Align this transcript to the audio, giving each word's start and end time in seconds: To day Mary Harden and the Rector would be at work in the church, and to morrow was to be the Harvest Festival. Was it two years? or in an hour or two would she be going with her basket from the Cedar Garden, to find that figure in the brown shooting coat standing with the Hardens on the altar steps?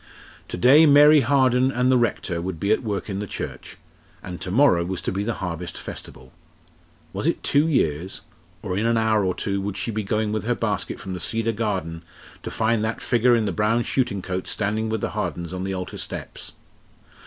To 0.47 0.57
day 0.57 0.87
Mary 0.87 1.19
Harden 1.21 1.71
and 1.71 1.91
the 1.91 1.97
Rector 1.99 2.41
would 2.41 2.59
be 2.59 2.71
at 2.71 2.81
work 2.81 3.07
in 3.07 3.19
the 3.19 3.27
church, 3.27 3.77
and 4.23 4.41
to 4.41 4.49
morrow 4.49 4.83
was 4.83 4.99
to 5.01 5.11
be 5.11 5.23
the 5.23 5.35
Harvest 5.35 5.77
Festival. 5.77 6.33
Was 7.13 7.27
it 7.27 7.43
two 7.43 7.67
years? 7.67 8.21
or 8.63 8.75
in 8.75 8.87
an 8.87 8.97
hour 8.97 9.23
or 9.23 9.35
two 9.35 9.61
would 9.61 9.77
she 9.77 9.91
be 9.91 10.01
going 10.03 10.31
with 10.31 10.43
her 10.45 10.55
basket 10.55 10.99
from 10.99 11.13
the 11.13 11.19
Cedar 11.19 11.51
Garden, 11.51 12.03
to 12.41 12.49
find 12.49 12.83
that 12.83 12.99
figure 12.99 13.35
in 13.35 13.45
the 13.45 13.51
brown 13.51 13.83
shooting 13.83 14.23
coat 14.23 14.47
standing 14.47 14.89
with 14.89 15.01
the 15.01 15.11
Hardens 15.11 15.53
on 15.53 15.63
the 15.65 15.75
altar 15.75 15.97
steps? 15.99 16.53